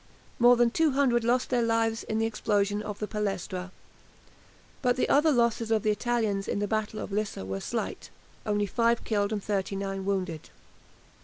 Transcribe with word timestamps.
More 0.39 0.55
than 0.55 0.71
200 0.71 1.23
lost 1.23 1.51
their 1.51 1.61
lives 1.61 2.01
in 2.01 2.17
the 2.17 2.25
explosion 2.25 2.81
of 2.81 2.97
the 2.97 3.05
"Palestra," 3.05 3.69
but 4.81 4.95
the 4.95 5.07
other 5.07 5.31
losses 5.31 5.69
of 5.69 5.83
the 5.83 5.91
Italians 5.91 6.47
in 6.47 6.57
the 6.57 6.65
Battle 6.67 6.99
of 6.99 7.11
Lissa 7.11 7.45
were 7.45 7.59
slight, 7.61 8.09
only 8.43 8.65
5 8.65 9.03
killed 9.03 9.31
and 9.31 9.43
39 9.43 10.03
wounded. 10.03 10.49